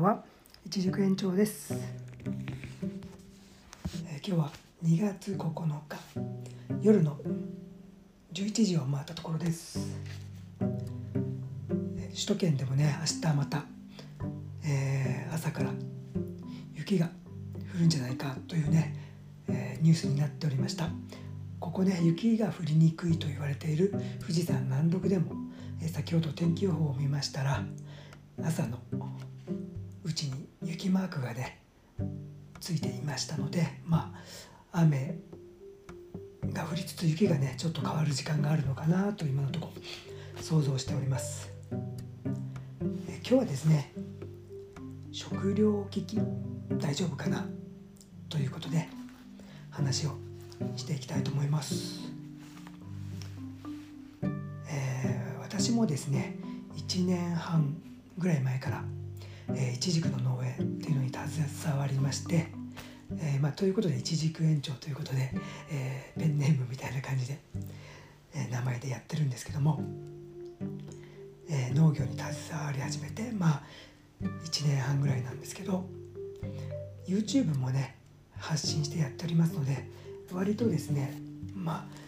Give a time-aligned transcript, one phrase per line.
[0.00, 0.24] んは
[0.64, 1.74] 一軸延長です、
[4.06, 4.50] えー、今日は
[4.82, 5.38] 2月9
[5.88, 5.98] 日
[6.80, 7.18] 夜の
[8.32, 9.78] 11時を回ったところです、
[11.98, 13.64] えー、首都圏でもね明日また、
[14.64, 15.70] えー、朝から
[16.74, 17.10] 雪が
[17.74, 18.96] 降るんじゃないかというね、
[19.48, 20.88] えニュースになっておりました。
[21.60, 25.32] ここね雪が降りにくいと言われている富士山南麓でも、
[25.80, 27.62] え先ほど天気予報を見ましたら
[28.42, 28.78] 朝の
[30.04, 31.60] うちに雪マークがね
[32.60, 34.12] ついていましたのでま
[34.72, 35.18] あ雨
[36.52, 41.50] が降りつつ雪がねちょっと変わる時間があるのかなと今のところ想像しております。
[43.08, 43.92] え今日はですね
[45.12, 46.18] 食料危機
[46.78, 47.46] 大丈夫かな？
[48.30, 48.88] ということで
[49.70, 50.12] 話を
[50.76, 52.00] していきたいと思います、
[54.68, 56.36] えー、私もですね
[56.76, 57.76] 1年半
[58.18, 58.84] ぐらい前から
[59.56, 62.48] えー、いちじくの農園っていうのに携わりまして、
[63.18, 65.32] えーまあ、ということでいちじく園長ということで、
[65.70, 67.38] えー、ペンネームみたいな感じで、
[68.34, 69.82] えー、名前でやってるんですけども、
[71.48, 72.32] えー、農業に携
[72.64, 73.62] わり始めてまあ
[74.22, 75.84] 1年半ぐらいなんですけど
[77.08, 77.96] YouTube もね
[78.38, 79.88] 発信してやっておりますので
[80.32, 81.14] 割とですね
[81.54, 82.00] まあ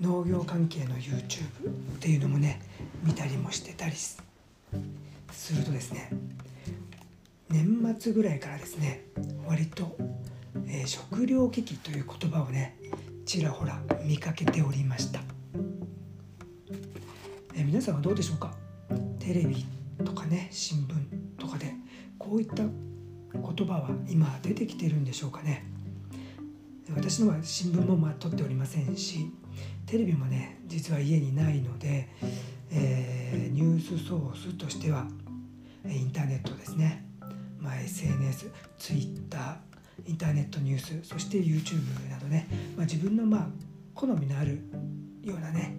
[0.00, 2.60] 農業関係の YouTube っていうのもね
[3.02, 4.22] 見たりもしてたりす
[5.54, 6.10] るとですね
[7.50, 9.06] 年末ぐらいからですね
[9.46, 9.96] 割と、
[10.66, 12.76] えー、食糧危機という言葉をね
[13.24, 15.20] ちらほら見かけておりました、
[17.54, 18.54] えー、皆さんはどうでしょうか？
[19.18, 19.64] テレビ
[20.04, 21.74] とかね新聞とかで
[22.18, 25.64] こういった言葉は今出てきてるんでしょうかね？
[26.94, 29.30] 私のは新聞もまあ取っておりませんし
[29.86, 32.08] テレビもね実は家にないので、
[32.70, 35.06] えー、ニュースソースとしては
[35.86, 37.07] インターネットですね。
[37.60, 39.60] まあ、SNS、Twitter、
[40.06, 42.46] インターネットニュースそして YouTube などね、
[42.76, 43.46] まあ、自分のまあ
[43.94, 44.60] 好みのある
[45.22, 45.76] ようなね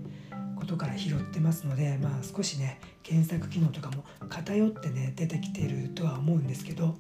[0.55, 6.95] ことから拾ってますので、まあ、少しね検索機能とかも偏ってね出てきてるとは思うんですけど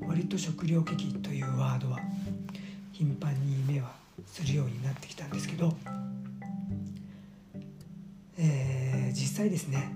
[0.00, 1.98] 割と食糧危機というワードは
[2.92, 3.92] 頻繁に目は
[4.26, 5.76] するようになってきたんですけど、
[8.38, 9.94] えー、実際ですね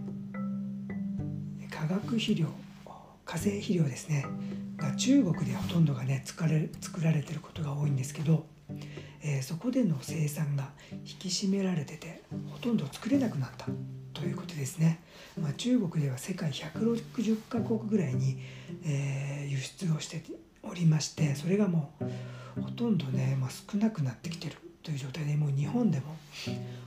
[1.70, 2.46] 化学肥料
[3.34, 4.24] 化成肥料ですね。
[4.76, 8.46] が中国でほとんどがね作れ作られてることが多いんですけど、
[9.22, 12.22] えー、そこでの生産が引き締められてて
[12.52, 13.66] ほとんど作れなくなった。
[14.12, 15.00] ということですね、
[15.40, 18.38] まあ、中国では世界160カ国ぐらいに、
[18.84, 20.22] えー、輸出をして
[20.62, 21.92] おりましてそれがも
[22.56, 24.56] うほとんどね、まあ、少なくなってきてる。
[24.84, 26.14] という状態でもう日本でも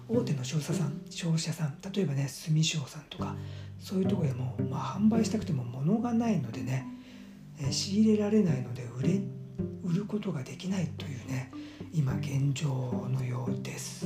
[0.08, 3.36] 大手の商社さん商社さん例えばね住商さんとか
[3.80, 6.86] そういうとこでも、まあ、販売したくても物がないのでね、
[7.62, 9.22] え仕入れられないので売れ
[9.84, 11.52] 売ることができないというね
[11.94, 12.68] 今現状
[13.10, 14.06] のようです。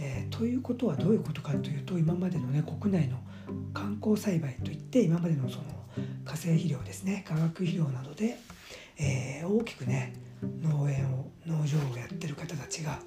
[0.00, 3.18] えー、ということはどういうことかというと今までのね国内の
[3.74, 5.64] 観光栽培といって今までのその
[6.24, 8.36] 化成肥料ですね化学肥料などで、
[8.96, 10.14] えー、大きくね
[10.62, 13.00] 農園を農場をやってる方たちが、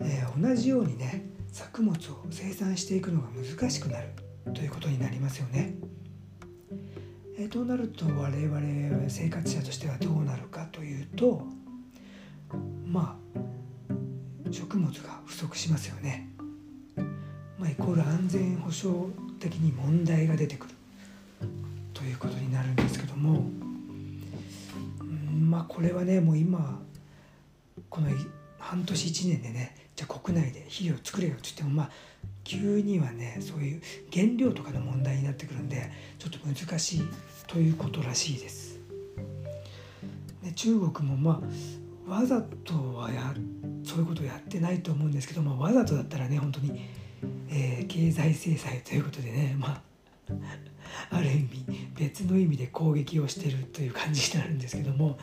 [0.00, 4.08] えー、同じようにね作物を生産していくのが難しくなる
[4.54, 5.74] ということになりますよね。
[7.38, 11.46] えー、となると我々生活者としてはどうなるかというと
[12.84, 16.28] まあ食物が不足しますよね。
[17.58, 20.74] まあ、イコール安全保障的に問題が出てくる
[21.92, 23.44] ということになるんですけども、
[25.40, 26.80] まあこれはねもう今
[27.90, 28.08] この
[28.68, 31.90] 半年1年でねじゃあ国内で肥料作れよって言ってもまあ
[32.44, 37.02] 急にはねそういう原料とかの問題になってくるんでちょっと難しい
[37.46, 38.78] ということらしいです。
[40.44, 41.42] で中国もま
[42.06, 43.34] あわざとはや
[43.84, 46.78] そういうことをやってないと思うんですけど、まあ、わざとだったらね本当に、
[47.48, 49.82] えー、経済制裁ということでねまあ
[51.10, 55.18] ある意味別の意味で攻撃をしてるという感じになるんですけども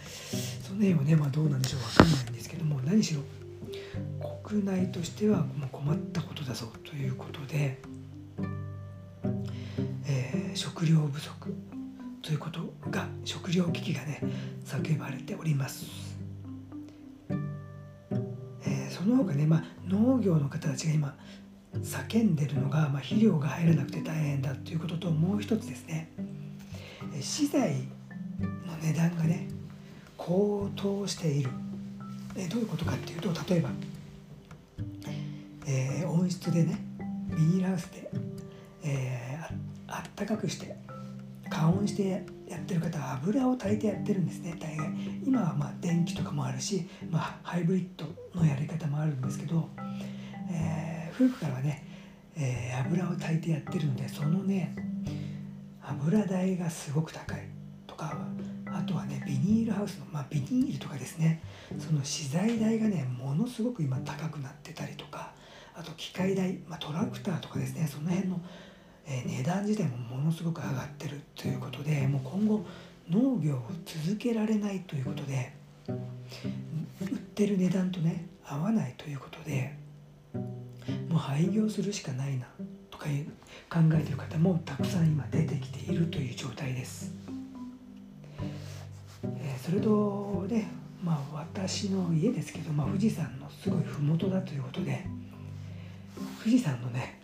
[0.61, 3.21] その辺はねまあどうなんでしょう分かんないんですけども何しろ
[4.43, 7.79] 国内としてはもう困ったことだぞということで、
[10.07, 11.53] えー、食料不足
[12.21, 14.21] ということが食料危機がね
[14.65, 15.85] 叫ばれております。
[18.67, 21.15] えー、その他ね、まあ、農業の方たちが今
[21.83, 26.09] 叫んでるのが、まあ、肥料が入らなくて大変だということともう一つですね。
[27.21, 27.87] 資材
[28.65, 29.47] の値段がね
[30.17, 31.49] 高騰している。
[32.37, 33.69] えどういうことかっていうと例えば
[35.67, 36.79] えー、温室でね
[37.35, 38.09] ビニールハウスで、
[38.83, 39.39] え
[39.87, 40.75] あったかくして
[41.49, 44.89] 加温してやってる方は油を炊いてやってるんですね大概。
[45.25, 48.05] 今はまあ電気とかもあるし、まあ、ハイブリッド
[48.39, 49.69] のやり方もあるんですけど、
[50.51, 51.83] えー、古くからはね、
[52.35, 54.75] えー、油を炊いてやってるのでそのね
[55.81, 57.47] 油代がすごく高い。
[57.87, 58.17] とか
[58.65, 61.41] あとはねビニールハウスの、まあ、ビニールとかですね。
[61.79, 65.33] その資材代がねものすごく今高くなってたりとか。
[65.77, 67.85] あと機械代、まあ、トラクターとかですね。
[67.85, 68.39] その辺の、
[69.05, 71.21] えー、値段自体もものすごく上がってる。
[71.35, 72.65] ということでもう今後
[73.09, 75.53] 農業を続けられないということで
[77.01, 79.77] 売ってる値段とね合わないということで。
[81.09, 82.45] もう廃業するしかないな
[82.89, 83.25] とかいう
[83.69, 87.13] 考えてる方もたくさん今出てきているという状態です。
[89.23, 90.67] えー、それとね
[91.03, 95.05] まあ私の家ですけど、まあ、富士山のすごい麓だということで
[96.43, 97.21] 富士山のね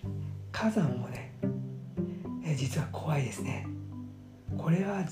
[0.52, 1.34] 火山もね、
[2.44, 3.68] えー、実は怖いですね。
[4.58, 5.04] これは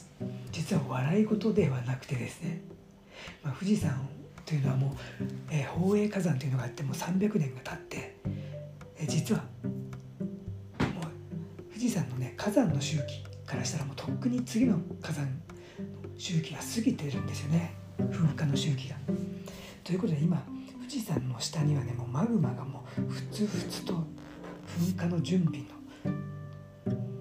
[0.51, 2.61] 実は笑い事ではなくてですね、
[3.43, 4.07] まあ、富士山
[4.49, 8.15] というのはもう、えー、宝永火山というのがあってもう300年が経って、
[8.97, 9.77] えー、実はも
[10.79, 15.31] う富士山のね火山の周期からしたらもうとっくに次の火山の
[16.17, 18.95] 周期が過ぎてるんですよね噴火の周期が。
[19.83, 20.43] ということで今
[20.79, 24.03] 富士山の下にはねもうマグマがもうふつふつと
[24.79, 25.65] 噴火の準備の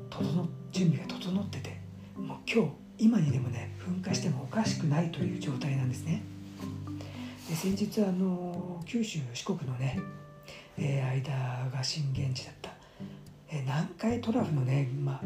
[0.09, 1.79] 整準備が整ってて
[2.17, 6.23] もう今日今にでもね噴火してもおかしくないという状態なんですね。
[7.61, 9.99] 先日あの九州四国のね、
[10.79, 12.71] えー、間が震源地だった
[13.51, 15.21] え南海トラフのね、まあ、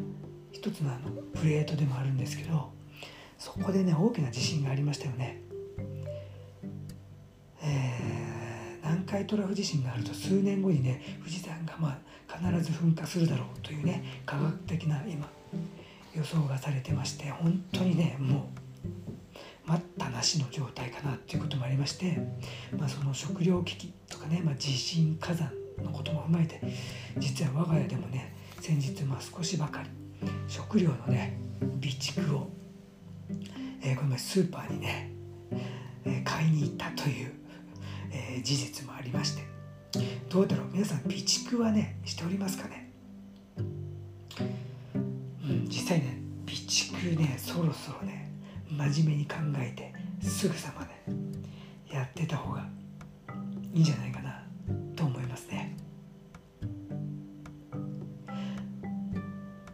[0.51, 2.73] 一つのあのプレートでもあるんですけど
[3.37, 5.43] そこでね大きな地震がありましたよね。
[7.63, 11.99] えー、南海トラフ地震があると数年後にね富士山がま
[12.31, 15.29] あ必ず噴火するだろうというね科学的な今
[16.15, 18.62] 予想がされてまして本当にねもう
[19.65, 22.19] 待ったなしの状態かなっていうこともありまして、
[22.77, 26.61] まあ、その食糧危機とかね、まあ、地震火山のことも踏まえて
[27.19, 29.91] 実は我が家でもね先日まあ少しばかり
[30.49, 32.51] 食料のね備蓄を、
[33.83, 35.11] えー、この前スーパーにね、
[36.05, 37.33] えー、買いに行ったという、
[38.11, 39.43] えー、事実もありまして
[40.29, 42.91] どうだろう皆さん備蓄はねしておりますかね、
[45.45, 48.32] うん、実際ね備蓄ねそろそろね
[48.73, 49.93] 真面目に考えて
[50.27, 51.03] すぐさまね
[51.91, 52.65] やってた方が
[53.73, 54.43] いいんじゃないかな
[54.97, 55.77] と思いますね。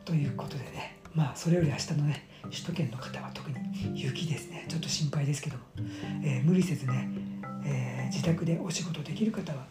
[0.05, 3.57] ということでねまあそれより明日のね首都圏の方は特に
[3.95, 5.65] 雪ですねちょっと心配ですけども、
[6.25, 7.09] えー、無理せずね、
[7.65, 9.67] えー、自宅でお仕事できる方は、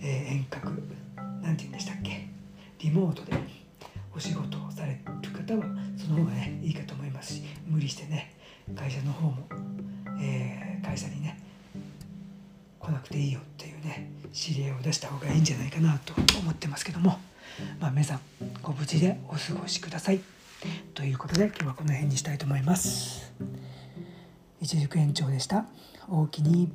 [0.00, 0.82] えー、遠隔
[1.40, 2.28] 何て言うんでしたっけ
[2.80, 3.32] リモートで
[4.14, 5.64] お仕事をされる方は
[5.96, 6.57] その方がね
[7.88, 8.34] りしてね
[8.76, 9.48] 会社の方も、
[10.20, 11.40] え会社にね
[12.78, 17.18] 来なくていいよっていうね指令を出した方がいいんじゃないかなと思ってますけども、
[17.80, 18.20] まあ、皆さん
[18.62, 20.20] ご無事でお過ごしください。
[20.94, 23.32] ということで今日はこの辺にしたいと思います。
[24.60, 25.64] 一軸延長でした。
[26.08, 26.70] 大きに